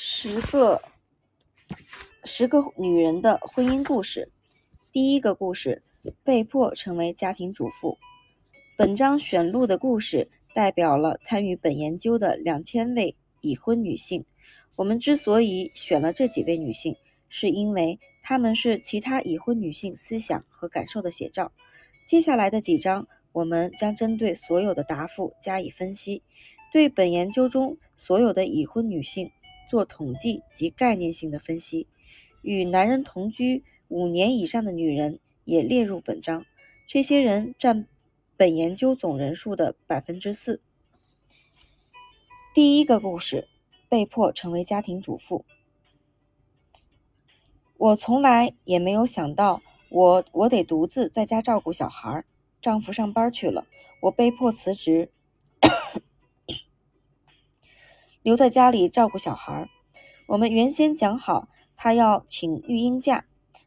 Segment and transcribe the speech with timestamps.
[0.00, 0.80] 十个
[2.22, 4.30] 十个女人的婚姻故事。
[4.92, 5.82] 第一个故事：
[6.22, 7.98] 被迫成为家庭主妇。
[8.76, 14.24] 本章选录的故事代表了参与本研究的两千位已婚女性。
[14.76, 16.94] 我们之所以选了这几位女性，
[17.28, 21.50] 是因为她们是其他已婚女性思想和感受的写照。
[22.06, 26.22] 接下来的几章，我们将针对所有的答复加以分析，
[26.72, 29.28] 对本研究中所有的已婚女性。
[29.68, 31.86] 做统计及概念性的分析，
[32.42, 36.44] 与男人同居五年以上的女人也列入本章，
[36.86, 37.86] 这些人占
[38.36, 40.60] 本研究总人数的百分之四。
[42.54, 43.46] 第一个故事：
[43.88, 45.44] 被迫成为家庭主妇。
[47.76, 52.24] 我从来也没有想到，我我得独自在家照顾小孩，
[52.60, 53.66] 丈夫上班去了，
[54.00, 55.10] 我被迫辞职。
[58.28, 59.70] 留在家里照顾小孩。
[60.26, 63.24] 我们原先讲好他要请育婴假，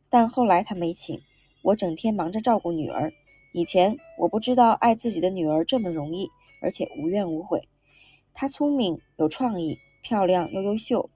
[0.07, 1.19] 但后来他没请。
[1.63, 3.11] 我整天忙着照顾女儿。
[3.53, 6.29] 以前我不知道爱自己的女儿这么容易，
[6.61, 7.67] 而且无怨无悔。
[8.35, 11.09] 她聪明有创意，漂亮又优秀。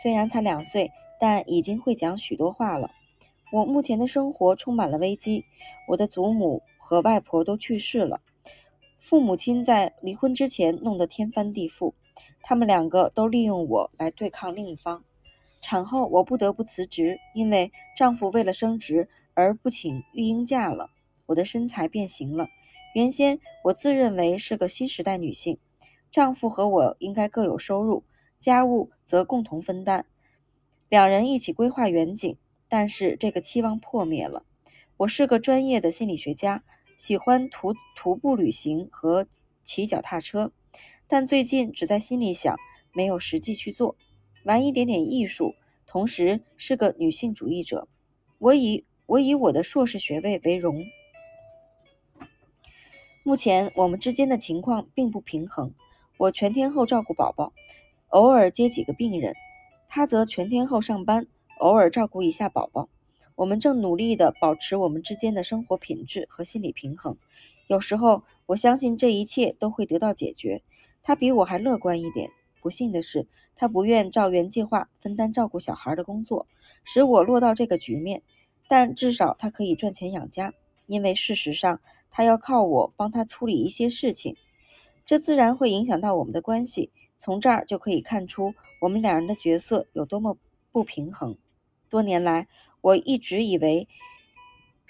[0.00, 2.92] 虽然才两岁，但已经会讲许多话了。
[3.50, 5.44] 我目前的生活充满了危机。
[5.88, 8.20] 我的祖母和外婆都去世了，
[8.96, 11.94] 父母亲在离婚之前弄得天翻地覆。
[12.42, 15.04] 他们两个都利用我来对抗另一方。
[15.60, 20.90] 产后，我不得不辞职，因为丈夫为了升职而不请育婴假了。
[21.26, 22.48] 我的身材变形了。
[22.94, 25.58] 原先我自认为是个新时代女性，
[26.10, 28.04] 丈夫和我应该各有收入，
[28.38, 30.04] 家务则共同分担，
[30.88, 32.36] 两人一起规划远景。
[32.68, 34.44] 但是这个期望破灭了。
[34.96, 36.64] 我是个专业的心理学家，
[36.96, 39.26] 喜欢徒徒步旅行和
[39.62, 40.52] 骑脚踏车。
[41.12, 42.56] 但最近只在心里想，
[42.94, 43.96] 没有实际去做，
[44.44, 45.54] 玩一点点艺术，
[45.86, 47.86] 同时是个女性主义者。
[48.38, 50.82] 我以我以我的硕士学位为荣。
[53.24, 55.74] 目前我们之间的情况并不平衡，
[56.16, 57.52] 我全天候照顾宝宝，
[58.08, 59.34] 偶尔接几个病人，
[59.90, 61.26] 他则全天候上班，
[61.58, 62.88] 偶尔照顾一下宝宝。
[63.34, 67.18] 我们正努力地保持我们之间的生活品质和心理平衡。
[67.66, 70.62] 有时候，我相信这一切都会得到解决。
[71.02, 72.30] 他比我还乐观一点。
[72.60, 73.26] 不幸的是，
[73.56, 76.46] 他不愿照原计划分担照顾小孩的工作，
[76.84, 78.22] 使我落到这个局面。
[78.68, 80.54] 但至少他可以赚钱养家，
[80.86, 81.80] 因为事实上
[82.10, 84.36] 他要靠我帮他处理一些事情，
[85.04, 86.90] 这自然会影响到我们的关系。
[87.18, 90.38] 从这儿就可以看出我们两人的角色有多么
[90.70, 91.36] 不平衡。
[91.90, 92.46] 多年来，
[92.80, 93.88] 我一直以为，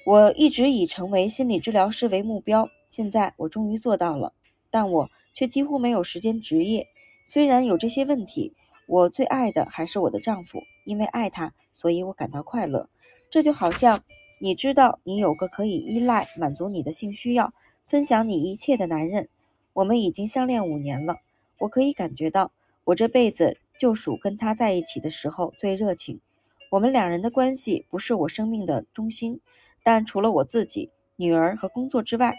[0.04, 2.68] 我一直以成为心理治疗师为目标。
[2.90, 4.34] 现在我终于做到了，
[4.70, 5.10] 但我。
[5.32, 6.86] 却几乎没有时间职业。
[7.24, 8.54] 虽然有这些问题，
[8.86, 12.88] 我最爱的还是我的丈夫，因为爱他，所以我感到快乐。
[13.30, 14.02] 这就好像
[14.40, 17.54] 你知道你有个可以依赖、满足你的性需要、
[17.86, 19.28] 分享你一切的男人。
[19.72, 21.16] 我们已经相恋五年了，
[21.58, 22.52] 我可以感觉到，
[22.84, 26.20] 我这辈子就属跟他在一起的时候最热情。
[26.70, 29.40] 我们两人的关系不是我生命的中心，
[29.82, 32.34] 但除了我自己、女儿和工作之外。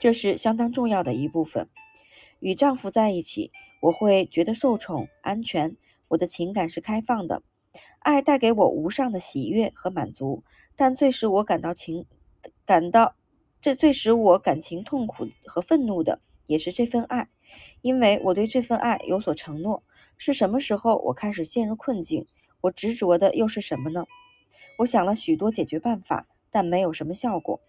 [0.00, 1.68] 这是相当重要的一部分。
[2.40, 3.52] 与丈夫在一起，
[3.82, 5.76] 我会觉得受宠、安全。
[6.08, 7.42] 我的情感是开放的，
[7.98, 10.42] 爱带给我无上的喜悦和满足。
[10.74, 12.06] 但最使我感到情
[12.64, 13.14] 感到
[13.60, 17.28] 这最使我感情痛苦和愤怒的，也是这份爱，
[17.82, 19.82] 因为我对这份爱有所承诺。
[20.16, 22.26] 是什么时候我开始陷入困境？
[22.62, 24.06] 我执着的又是什么呢？
[24.78, 27.60] 我想了许多解决办法，但没有什么效果。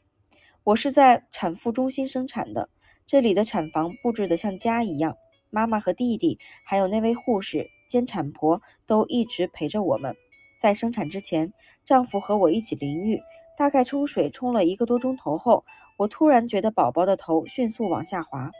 [0.63, 2.69] 我是在产妇中心生产的，
[3.07, 5.17] 这里的产房布置得像家一样。
[5.49, 10.15] 妈妈和弟弟，还有那位护士兼产婆都一直陪着我们。
[10.59, 11.51] 在生产之前，
[11.83, 13.19] 丈夫和我一起淋浴，
[13.57, 15.65] 大概冲水冲了一个多钟头后，
[15.97, 18.51] 我突然觉得宝宝的头迅速往下滑。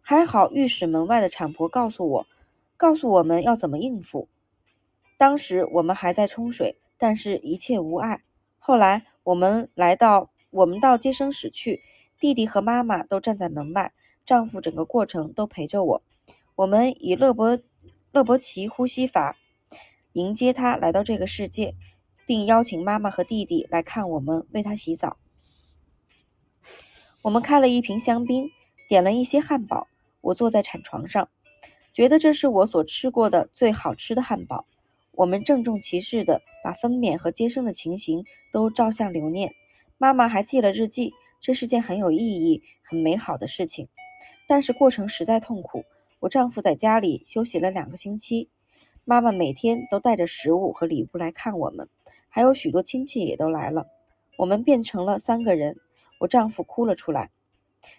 [0.00, 2.26] 还好浴室门外的产婆告诉我，
[2.78, 4.30] 告诉我们要怎么应付。
[5.18, 8.22] 当时我们还在冲水，但是一切无碍。
[8.58, 10.30] 后来我们来到。
[10.54, 11.82] 我们到接生室去，
[12.20, 13.92] 弟弟和妈妈都站在门外，
[14.24, 16.02] 丈夫整个过程都陪着我。
[16.54, 17.58] 我们以勒伯
[18.12, 19.36] 勒伯奇呼吸法
[20.12, 21.74] 迎接他来到这个世界，
[22.24, 25.16] 并邀请妈妈和弟弟来看我们为他洗澡。
[27.22, 28.48] 我们开了一瓶香槟，
[28.88, 29.88] 点了一些汉堡。
[30.20, 31.28] 我坐在产床上，
[31.92, 34.64] 觉得这是我所吃过的最好吃的汉堡。
[35.10, 39.52] 我们郑重其事地把分娩和接生的情形都照相留念。
[39.98, 43.88] 妈妈还记了日记，这是件很有意义、很美好的事情。
[44.46, 45.84] 但是过程实在痛苦。
[46.20, 48.48] 我丈夫在家里休息了两个星期，
[49.04, 51.88] 妈妈每天都带着食物和礼物来看我们，
[52.30, 53.86] 还有许多亲戚也都来了。
[54.38, 55.76] 我们变成了三个人，
[56.20, 57.30] 我丈夫哭了出来。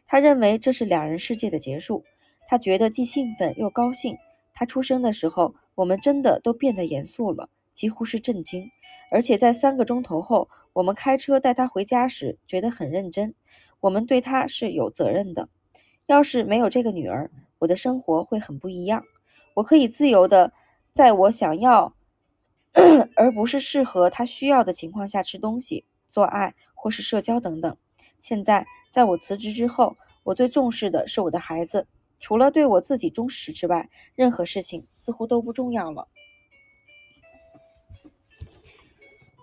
[0.08, 2.04] 他认为这是两人世界的结束，
[2.48, 4.18] 他觉得既兴奋又高兴。
[4.56, 8.68] 他出生的时候，我们真的都变得严肃了，几乎是震惊。
[9.12, 13.34] 而且在三个钟头后，我们开车带他回家时，觉得很认真。
[13.80, 15.48] 我们对他是有责任的。
[16.06, 19.02] 要是没有这个女儿，我的生活会很不一样。
[19.54, 20.52] 我可以自由的
[20.94, 21.96] 在我想要，
[23.16, 27.78] 而不是适合他需要的情况下吃东西、做爱或是社交等等。
[28.20, 31.88] 现在，在我辞职之后，我最重视的是我的孩子。
[32.20, 36.06] 除了对我自己忠实之外，任何事情似乎都不重要了。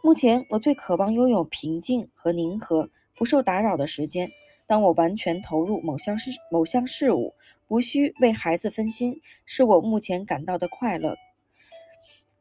[0.05, 4.29] 目前，我最渴望拥有平静和宁和、不受打扰的时间。
[4.67, 7.33] 当我完全投入某项事某项事物，
[7.69, 11.17] 无需为孩子分心，是我目前感到的快乐。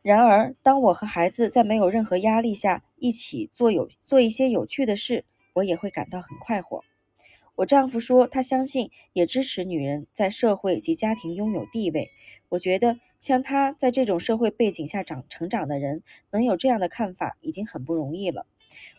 [0.02, 5.24] 然而，当我和孩子在没有任何压力下一起做有做一些有趣的事，
[5.54, 6.84] 我也会感到很快活。
[7.56, 12.10] 我丈夫说，他相信也支持女人在社会及家庭拥有地位。
[12.50, 16.02] 我觉得，像他在这种社会背景下长成长的人，
[16.32, 18.48] 能有这样的看法已经很不容易了。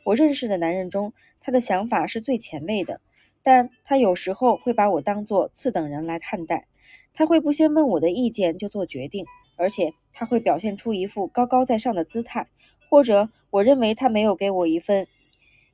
[0.04, 3.00] 我认识的男人中，他的想法是最前卫的。
[3.44, 6.68] 但他有时候会把我当作次等人来看待，
[7.12, 9.26] 他会不先问我的意见就做决定，
[9.56, 12.46] 而且他会表现出一副高高在上的姿态，
[12.88, 15.08] 或者我认为他没有给我一份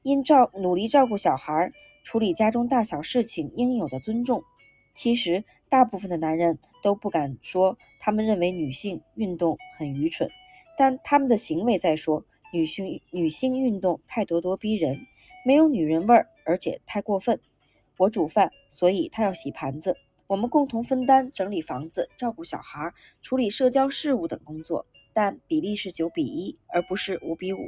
[0.02, 1.70] 因照努力照顾小孩、
[2.08, 4.42] 处理家中大小事情应有的尊重。
[4.94, 10.30] 其实，大部分的男人都不敢说他们认为女性运动很愚蠢，
[10.78, 14.98] 但他们的行为在说女性女性运动太咄咄逼人，
[15.44, 17.38] 没有女人味儿，而且太过分。
[17.98, 19.94] 我煮饭，所以他要洗盘子。
[20.28, 22.90] 我们共同分担整理房子、照顾小孩、
[23.20, 27.58] 处理社交事务等工作，但比例是九比一，而不是五比五。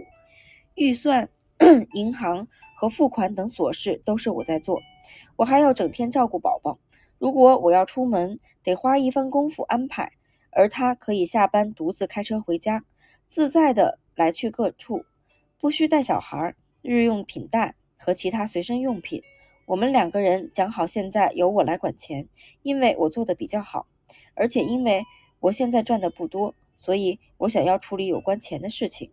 [0.77, 1.29] 预算、
[1.95, 4.81] 银行和付款等琐事都是我在做。
[5.37, 6.79] 我还要整天照顾宝宝。
[7.19, 10.11] 如果我要出门，得花一番功夫安排，
[10.53, 12.85] 而他可以下班独自开车回家，
[13.29, 15.05] 自在的来去各处，
[15.59, 19.23] 不需带小孩、日用品袋和其他随身用品。
[19.67, 22.27] 我们两个人讲好，现在由我来管钱，
[22.63, 23.87] 因为我做的比较好，
[24.35, 25.05] 而且因为
[25.41, 29.13] 我现在赚的不多，所以我想要处理有关钱的事情。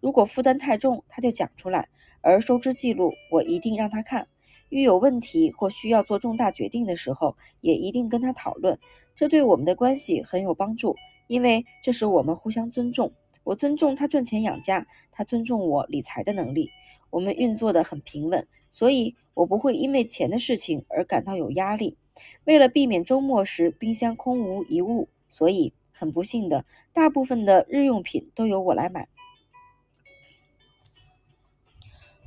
[0.00, 1.88] 如果负担太重，他就讲出来，
[2.20, 4.28] 而收支记录我一定让他看。
[4.68, 8.78] 遇有问题或需要做重大决定的时候，也一定跟他讨论。
[9.16, 10.94] 这对我们的关系很有帮助，
[11.26, 13.12] 因为这使我们互相尊重。
[13.42, 16.70] 我尊重他赚钱养家，他尊重我理财的能力。
[17.10, 21.96] 我们运作的很平稳，所以我不会因为钱的事情而感到有压力。
[22.44, 29.08] 为了避免周末时冰箱空无一物，所以很不幸的，大部分的日用品都由我来买。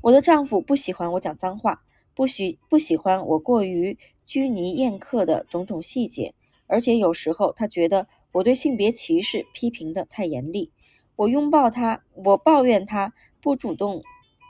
[0.03, 1.81] 我的丈夫不喜欢我讲脏话，
[2.13, 6.33] 不喜不喜欢我过于拘泥宴客的种种细节，
[6.67, 10.73] 而且有时候他觉得我对性别歧视批评的太严厉。
[11.15, 14.03] 我拥抱他，我抱怨他不主动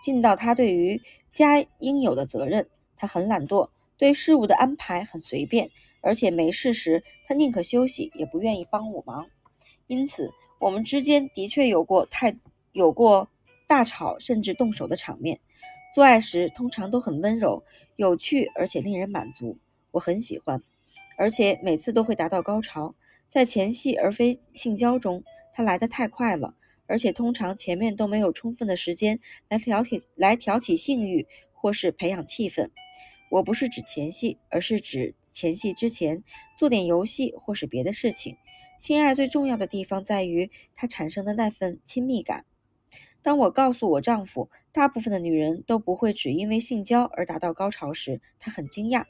[0.03, 0.99] 尽到他对于
[1.31, 2.67] 家应有的责任。
[2.95, 5.69] 他很懒惰，对事物的安排很随便，
[6.01, 9.27] 而且没事时他宁可休息，也不愿意帮我忙。
[9.85, 12.35] 因此，我们之间的确有过太
[12.71, 13.27] 有过
[13.67, 15.39] 大吵甚至动手的场面。
[15.93, 17.63] 做爱时通常都很温柔、
[17.95, 19.57] 有趣，而且令人满足。
[19.91, 20.61] 我很喜欢，
[21.17, 22.95] 而且每次都会达到高潮。
[23.29, 25.23] 在前戏而非性交中。
[25.55, 26.55] 它来得太快了，
[26.87, 32.67] 而且通常前面都没有充分的时间来挑起来挑起性欲或是培养气氛。
[33.29, 36.23] 我不是指前戏，而是指前戏之前
[36.57, 38.35] 做点游戏或是别的事情。
[38.79, 42.43] 性爱最重要的地方在于它产生的那份亲密感。
[43.23, 49.05] 当我告诉我丈夫，大部分的女人都不会只因为性交而达到高潮时，他很惊讶。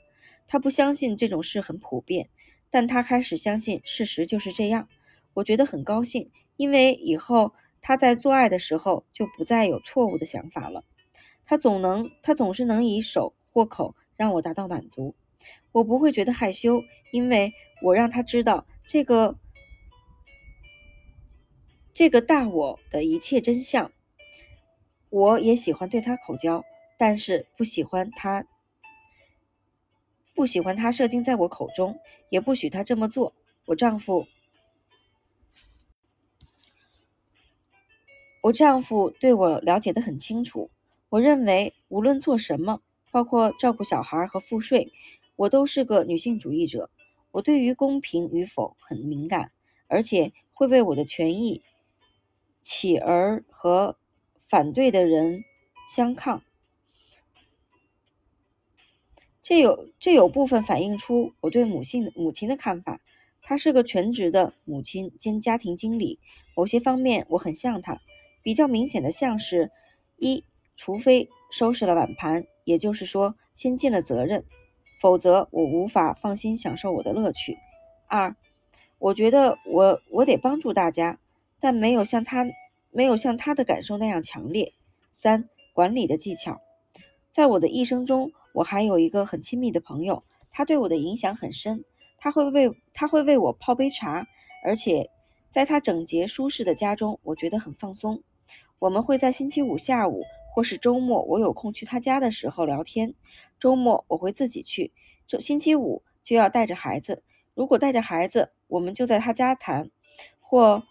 [0.48, 2.29] 他不相信这种事很普遍，
[2.70, 4.88] 但他开始相信事实就是这样。
[5.34, 10.84] 我觉得很高兴，因为以后他在做爱的时候就不再有错误的想法了。
[11.46, 15.15] 他总能，他总是能以手或口让我达到满足。
[15.72, 17.51] 我不会觉得害羞，因为
[17.82, 19.36] 我让他知道这个
[21.93, 23.91] 这个大我的一切真相。
[25.13, 26.65] 我也喜欢对他口交，
[26.98, 28.48] 但是不喜欢他
[30.34, 32.00] 不喜欢他射精在我口中，
[32.32, 33.36] 也不许他这么做。
[33.65, 34.25] 我丈夫。
[38.41, 40.72] 我丈夫对我了解得很清楚。
[41.10, 44.91] 我认为，无论做什么，包括照顾小孩和赋税，
[45.36, 46.89] 我都是个女性主义者。
[47.29, 49.51] 我对于公平与否很敏感，
[49.86, 51.62] 而且会为我的权益
[52.63, 53.96] 起而和
[54.53, 55.43] 反对的人
[55.88, 56.43] 相抗。
[59.41, 63.01] 这有这有部分反映出我对母亲母亲的看法。
[63.41, 66.19] 她是个全职的母亲兼家庭经理，
[66.55, 68.00] 某些方面我很像她。
[68.43, 69.72] 比较明显的像是：
[70.17, 70.43] 一，
[70.75, 74.45] 除非收拾了碗盘，也就是说先尽了责任，
[75.01, 77.55] 否则我无法放心享受我的乐趣；
[78.07, 78.36] 二，
[79.00, 81.17] 我觉得我我得帮助大家，
[81.60, 82.45] 但没有像他
[82.93, 84.73] 没有像他的感受那样强烈；
[85.12, 86.62] 三，管理的技巧，
[87.31, 88.31] 在我的一生中。
[88.53, 90.21] 我还有一个很亲密的朋友，
[90.51, 91.83] 他对我的影响很深。
[92.19, 94.27] 他会为他会为我泡杯茶，
[94.63, 95.09] 而且
[95.50, 98.21] 在他整洁舒适的家中，我觉得很放松。
[98.77, 100.21] 我们会在星期五下午
[100.53, 103.15] 或是周末我有空去他家的时候聊天。
[103.59, 104.91] 周末我会自己去，
[105.25, 107.23] 周星期五就要带着孩子。
[107.55, 109.89] 如果带着孩子，我们就在他家谈，
[110.39, 110.83] 或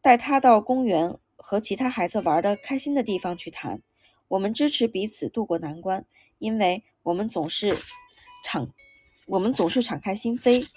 [0.00, 3.82] 带他到公园和其他孩子玩的开心的地方去谈。
[4.28, 6.04] 我们支持彼此渡过难关，
[6.38, 6.84] 因为。
[7.02, 7.74] 我们总是
[8.44, 8.68] 敞，
[9.26, 10.68] 我们总是敞开心扉，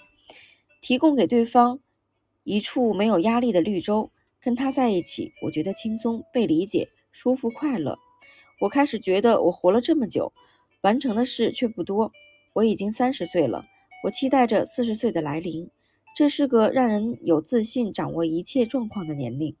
[0.80, 1.78] 提供给对方
[2.44, 4.10] 一处没有压力的绿洲。
[4.40, 7.98] 跟他在一起，我觉得轻松、被理解、舒服、快乐。
[8.58, 10.32] 我开始觉得，我活了这么久，
[10.80, 12.10] 完成的事却不多。
[12.54, 13.62] 我已经三十岁了，
[14.02, 15.68] 我期待着四十岁的来临。
[16.16, 19.54] 这是个让人有自信、掌握一切状况的年龄。